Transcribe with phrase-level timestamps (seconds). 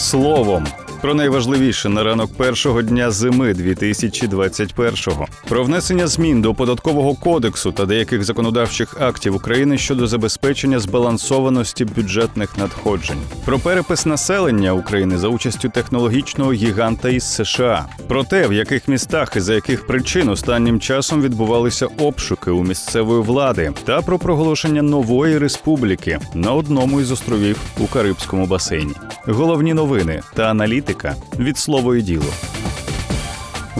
[0.00, 0.66] словом.
[1.00, 5.26] Про найважливіше на ранок першого дня зими 2021-го.
[5.48, 12.58] про внесення змін до податкового кодексу та деяких законодавчих актів України щодо забезпечення збалансованості бюджетних
[12.58, 18.88] надходжень, про перепис населення України за участю технологічного гіганта із США, про те, в яких
[18.88, 24.82] містах і за яких причин останнім часом відбувалися обшуки у місцевої влади, та про проголошення
[24.82, 28.94] нової республіки на одному із островів у Карибському басейні.
[29.26, 30.54] Головні новини та
[30.90, 32.32] аналітика від слово і діло.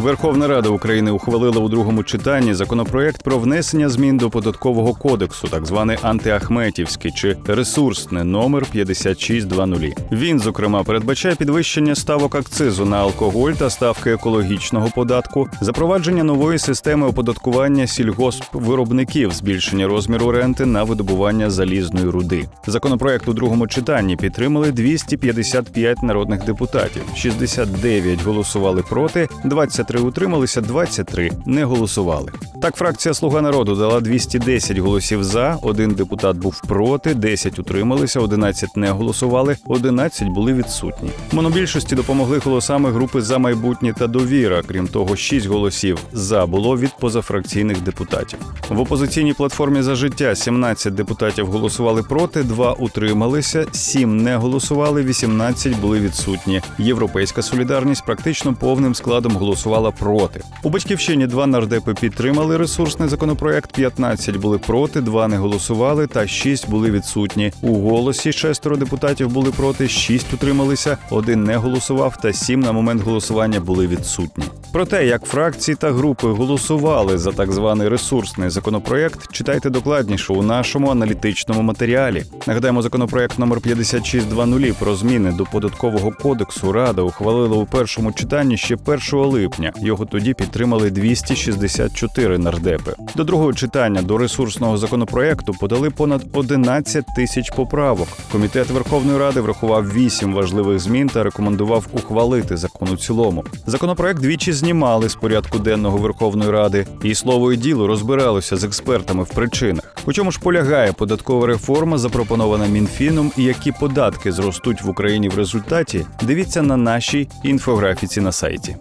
[0.01, 5.67] Верховна Рада України ухвалила у другому читанні законопроект про внесення змін до податкового кодексу, так
[5.67, 9.99] званий антиахметівський чи ресурсний номер 5620.
[10.13, 17.07] Він, зокрема, передбачає підвищення ставок акцизу на алкоголь та ставки екологічного податку, запровадження нової системи
[17.07, 22.49] оподаткування сільгоспвиробників, збільшення розміру ренти на видобування залізної руди.
[22.67, 31.31] Законопроект у другому читанні підтримали 255 народних депутатів, 69 голосували проти, 20 23 утрималися, 23
[31.47, 32.33] не голосували.
[32.63, 38.77] Так, фракція Слуга народу дала 210 голосів за, один депутат був проти, 10 утрималися, 11
[38.77, 41.11] не голосували, 11 були відсутні.
[41.33, 44.63] Монобільшості допомогли голосами групи за майбутнє та довіра.
[44.69, 48.39] Крім того, 6 голосів за було від позафракційних депутатів.
[48.69, 55.81] В опозиційній платформі за життя 17 депутатів голосували проти, 2 утрималися, 7 не голосували, 18
[55.81, 56.63] були відсутні.
[56.79, 60.41] Європейська солідарність практично повним складом голосувала проти.
[60.63, 66.71] У батьківщині два нардепи підтримали ресурсний законопроект, 15 були проти, 2 не голосували, та 6
[66.71, 67.53] були відсутні.
[67.63, 73.03] У голосі шестеро депутатів були проти, 6 утрималися, один не голосував, та 7 на момент
[73.03, 74.45] голосування були відсутні.
[74.73, 80.43] Про те, як фракції та групи голосували за так званий ресурсний законопроект, читайте докладніше у
[80.43, 82.25] нашому аналітичному матеріалі.
[82.47, 88.77] Нагадаємо, законопроект номер 5620 про зміни до податкового кодексу Рада ухвалила у першому читанні ще
[88.87, 89.60] 1 липня.
[89.81, 92.95] Його тоді підтримали 264 нардепи.
[93.17, 98.09] До другого читання до ресурсного законопроекту подали понад 11 тисяч поправок.
[98.33, 103.45] Комітет Верховної Ради врахував 8 важливих змін та рекомендував ухвалити закон у цілому.
[103.67, 109.23] Законопроект двічі знімали з порядку денного Верховної Ради, і слово і діло розбиралося з експертами
[109.23, 109.97] в причинах.
[110.07, 115.37] У чому ж полягає податкова реформа, запропонована мінфіном, і які податки зростуть в Україні в
[115.37, 116.07] результаті?
[116.23, 118.77] Дивіться на нашій інфографіці на сайті.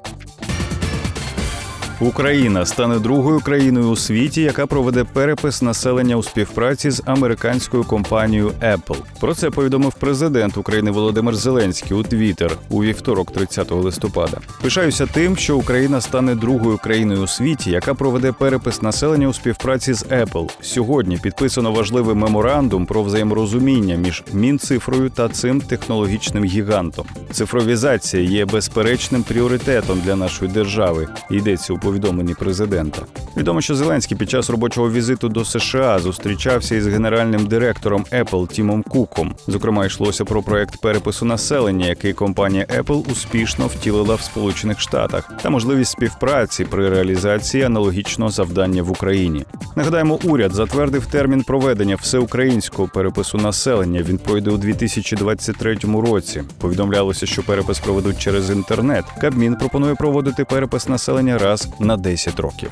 [2.01, 8.51] Україна стане другою країною у світі, яка проведе перепис населення у співпраці з американською компанією
[8.61, 8.97] Apple.
[9.19, 14.37] Про це повідомив президент України Володимир Зеленський у Твіттер у вівторок, 30 листопада.
[14.61, 19.93] Пишаюся тим, що Україна стане другою країною у світі, яка проведе перепис населення у співпраці
[19.93, 20.49] з Apple.
[20.61, 27.05] Сьогодні підписано важливий меморандум про взаєморозуміння між мінцифрою та цим технологічним гігантом.
[27.31, 31.07] Цифровізація є безперечним пріоритетом для нашої держави.
[31.29, 33.01] Йдеться у повідомленні президента.
[33.37, 38.83] Відомо, що Зеленський під час робочого візиту до США зустрічався із генеральним директором Apple Тімом
[38.83, 39.35] Куком.
[39.47, 45.49] Зокрема, йшлося про проект перепису населення, який компанія Apple успішно втілила в Сполучених Штатах, та
[45.49, 49.45] можливість співпраці при реалізації аналогічного завдання в Україні.
[49.75, 54.01] Нагадаємо, уряд затвердив термін проведення всеукраїнського перепису населення.
[54.01, 56.43] Він пройде у 2023 році.
[56.57, 59.05] Повідомлялося, що перепис проведуть через інтернет.
[59.21, 62.71] Кабмін пропонує проводити перепис населення раз на 10 років.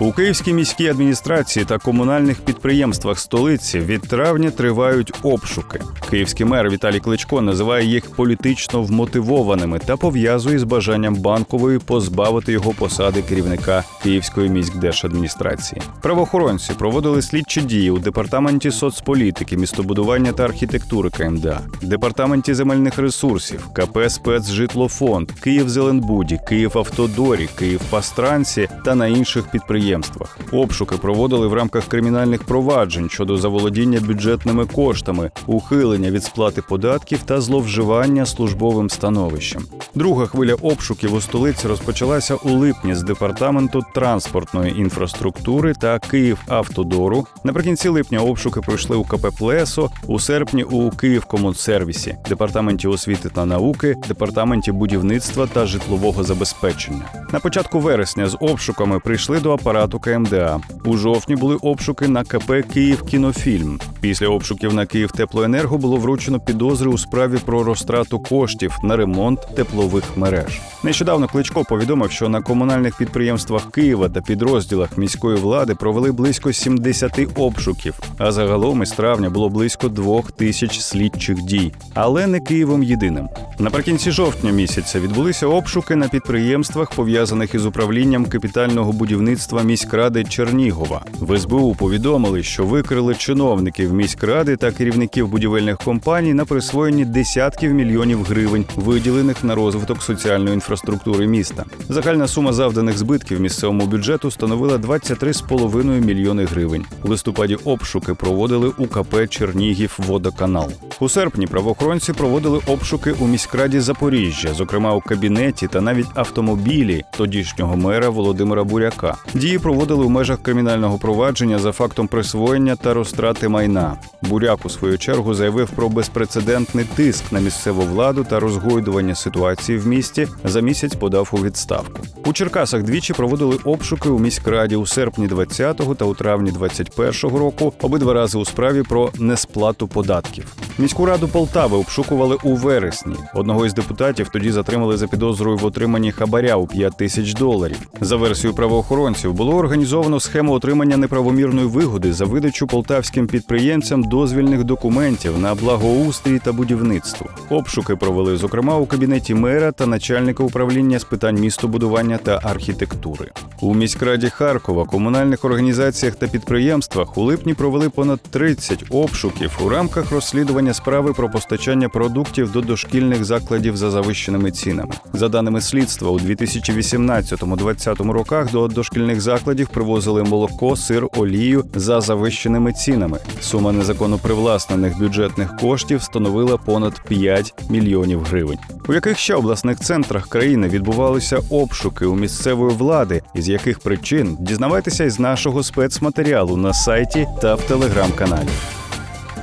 [0.00, 5.80] У Київській міській адміністрації та комунальних підприємствах столиці від травня тривають обшуки.
[6.10, 12.72] Київський мер Віталій Кличко називає їх політично вмотивованими та пов'язує з бажанням банкової позбавити його
[12.72, 15.82] посади керівника Київської міськдержадміністрації.
[16.02, 23.98] Правоохоронці проводили слідчі дії у департаменті соцполітики, містобудування та архітектури КМДА, департаменті земельних ресурсів, КП
[24.08, 30.38] «Спецжитлофонд», Київзеленбуді, Київавтодорі, Київпастранці та на інших підприємствах підприємствах.
[30.52, 37.40] Обшуки проводили в рамках кримінальних проваджень щодо заволодіння бюджетними коштами, ухилення від сплати податків та
[37.40, 39.62] зловживання службовим становищем.
[39.94, 47.26] Друга хвиля обшуків у столиці розпочалася у липні з департаменту транспортної інфраструктури та Київавтодору.
[47.44, 53.96] Наприкінці липня обшуки пройшли у КП «Плесо», у серпні у Київкомунсервісі, департаменті освіти та науки,
[54.08, 57.02] департаменті будівництва та житлового забезпечення.
[57.32, 60.60] На початку вересня з обшуками прийшли до апарату апарату КМДА.
[60.84, 63.80] У жовтні були обшуки на КП Київ Кінофільм.
[64.00, 69.40] Після обшуків на Київ Теплоенерго було вручено підозри у справі про розтрату коштів на ремонт
[69.56, 70.60] теплових мереж.
[70.82, 77.20] Нещодавно Кличко повідомив, що на комунальних підприємствах Києва та підрозділах міської влади провели близько 70
[77.36, 77.94] обшуків.
[78.18, 83.28] А загалом із травня було близько двох тисяч слідчих дій, але не Києвом єдиним.
[83.58, 91.04] Наприкінці жовтня місяця відбулися обшуки на підприємствах, пов'язаних із управлінням капітального будівництва міськради Чернігова.
[91.20, 98.22] В СБУ повідомили, що викрили чиновників міськради та керівників будівельних компаній на присвоєнні десятків мільйонів
[98.22, 101.64] гривень, виділених на розвиток соціальної інфраструктури міста.
[101.88, 106.84] Загальна сума завданих збитків місцевому бюджету становила 23,5 мільйони гривень.
[107.04, 110.70] У листопаді обшуки проводили у КП Чернігів водоканал.
[111.00, 117.76] У серпні правоохоронці проводили обшуки у міськраді Запоріжжя, зокрема у кабінеті та навіть автомобілі тодішнього
[117.76, 119.16] мера Володимира Буряка.
[119.34, 123.96] Дії проводили у межах кримінального провадження за фактом присвоєння та розтрати майна.
[124.22, 129.86] Буряк у свою чергу заявив про безпрецедентний тиск на місцеву владу та розгойдування ситуації в
[129.86, 130.28] місті.
[130.44, 132.00] За місяць подав у відставку.
[132.26, 137.72] У Черкасах двічі проводили обшуки у міськраді у серпні 20-го та у травні 21-го року.
[137.82, 140.44] Обидва рази у справі про несплату податків.
[140.78, 143.14] Міську раду Полтави обшукували у вересні.
[143.34, 147.76] Одного із депутатів тоді затримали за підозрою в отриманні хабаря у 5 тисяч доларів.
[148.00, 155.38] За версією правоохоронців було організовано схему отримання неправомірної вигоди за видачу полтавським підприємцям дозвільних документів
[155.38, 157.26] на благоустрій та будівництво.
[157.50, 163.30] Обшуки провели зокрема у кабінеті мера та начальника управління з питань містобудування та архітектури.
[163.60, 170.12] У міськраді Харкова, комунальних організаціях та підприємствах у липні провели понад 30 обшуків у рамках
[170.12, 174.94] розслідування справи про постачання продуктів до дошкільних закладів за завищеними цінами.
[175.12, 182.72] За даними слідства, у 2018-2020 роках до дошкільних закладів привозили молоко, сир, олію за завищеними
[182.72, 183.18] цінами.
[183.40, 188.58] Сума незаконно привласнених бюджетних коштів становила понад 5 мільйонів гривень.
[188.88, 195.04] У яких ще обласних центрах країни відбувалися обшуки у місцевої влади, із яких причин дізнавайтеся
[195.04, 198.48] із нашого спецматеріалу на сайті та в телеграм-каналі.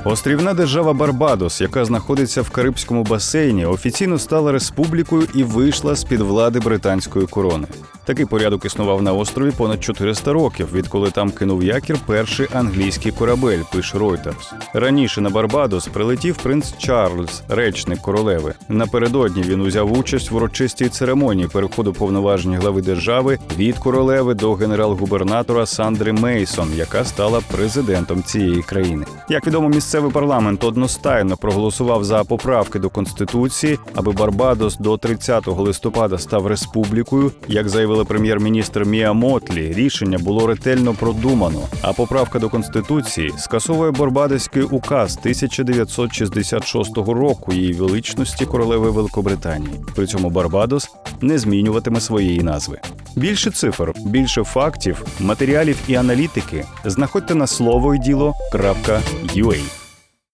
[0.04, 6.20] Острівна держава Барбадос, яка знаходиться в Карибському басейні, офіційно стала республікою і вийшла з під
[6.20, 7.66] влади британської корони.
[8.04, 13.58] Такий порядок існував на острові понад 400 років, відколи там кинув якір перший англійський корабель.
[13.72, 14.52] Пише Reuters.
[14.74, 18.54] Раніше на Барбадос прилетів принц Чарльз, речник королеви.
[18.68, 25.66] Напередодні він узяв участь в урочистій церемонії переходу повноважень глави держави від королеви до генерал-губернатора
[25.66, 29.04] Сандри Мейсон, яка стала президентом цієї країни.
[29.28, 36.18] Як відомо, місцевий парламент одностайно проголосував за поправки до конституції, аби Барбадос до 30 листопада
[36.18, 37.32] став республікою.
[37.48, 41.60] Як заявили прем'єр-міністр Мія Мотлі, рішення було ретельно продумано.
[41.82, 49.74] А поправка до конституції скасовує Барбадоський указ 1966 року її величності королеви Великобританії.
[49.94, 50.88] При цьому Барбадос
[51.20, 52.78] не змінюватиме своєї назви.
[53.16, 59.81] Більше цифр, більше фактів, матеріалів і аналітики знаходьте на слово і діло.ua.